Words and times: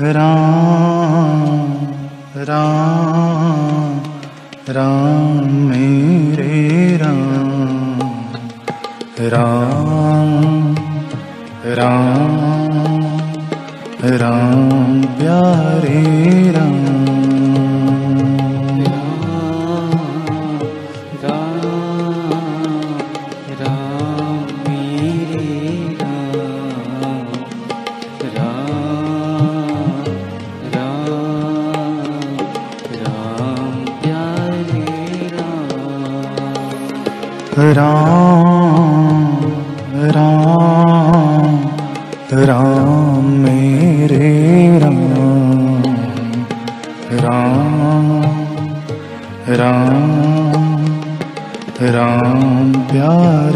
राम 0.00 1.72
राम 2.36 4.00
राम 4.68 5.52
मेरे 5.52 6.96
राम। 6.96 7.58
राम 9.20 10.74
राम 11.78 12.36
राम 14.16 15.02
प्यारे 15.02 16.02
राम 16.50 17.07
राम 42.32 43.24
मेरे 43.42 44.78
राम 44.78 44.96
राम 47.22 48.22
राम 49.60 50.84
राम 51.94 52.72
प्यारे 52.90 53.47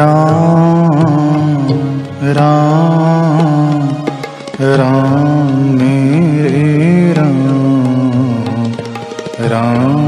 राम 0.00 1.66
राम 2.36 3.82
राम 4.80 5.56
मेरे 5.80 7.12
राम 7.18 7.40
राम 9.52 10.00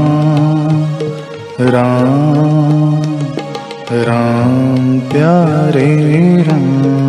राम 1.75 3.01
राम 4.07 4.99
प्यारे 5.11 5.89
राम 6.49 7.02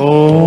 Oh. 0.00 0.37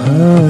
how 0.00 0.49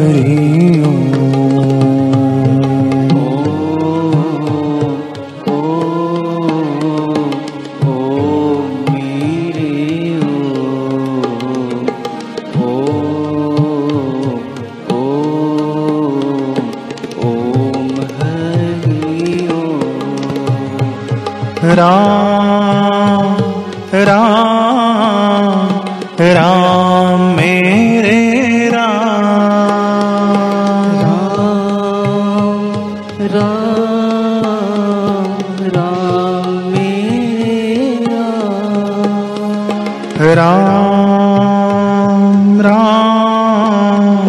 राम 42.65 44.29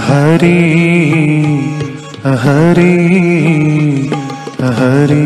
हरि 0.03 0.56
हरी 2.25 2.95
हरी 4.80 5.24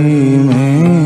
मेरे 0.47 0.98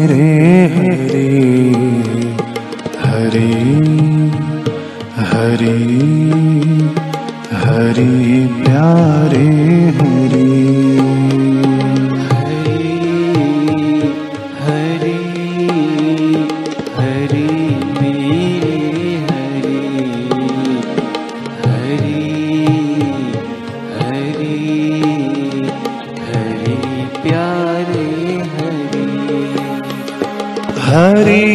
हरि 30.93 31.45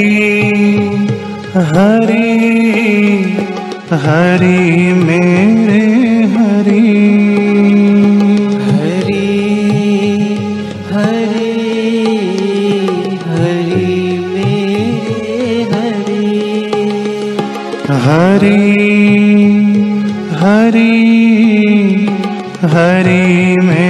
हरि 1.66 2.30
हरि 4.04 4.92
मेरे 5.02 5.82
हरि। 6.32 6.82
हरि 8.64 9.28
हरि 10.94 11.44
हरि 13.26 14.18
मेरे 14.34 15.62
हरि 15.72 16.26
हरि 18.06 18.56
हरि 20.42 20.94
हरि 22.74 23.22
मेरे 23.68 23.87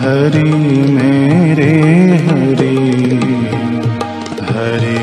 हरि 0.00 0.52
मेरे 0.96 1.72
हरि 2.26 2.76
हरि 4.50 5.02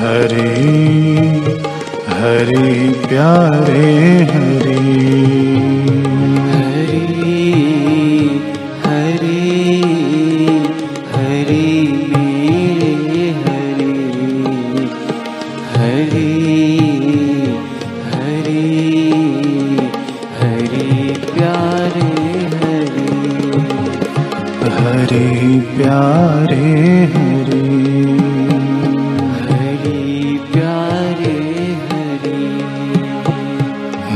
हरि 0.00 0.50
हरि 2.18 2.92
प्यारे 3.08 3.86
हरि। 4.32 4.47
हरे 25.08 25.60
प्यारे 25.60 26.64
हरे। 27.04 27.62
हरे 29.46 30.38
प्यारे 30.52 31.36
हरे। 31.92 32.40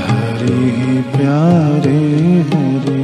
हरे 0.08 1.02
प्यारे 1.02 1.98
हरे। 2.40 3.01